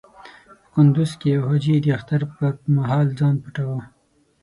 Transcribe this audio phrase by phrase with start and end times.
[0.63, 3.81] په کندز کې يو حاجي د اختر پر مهال ځان پټاوه.